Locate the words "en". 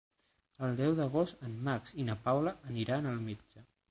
1.49-1.53